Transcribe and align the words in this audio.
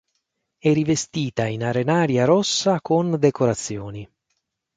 È 0.57 0.73
rivestita 0.73 1.45
in 1.45 1.63
arenaria 1.63 2.25
rossa 2.25 2.81
con 2.81 3.17
decorazioni. 3.19 4.09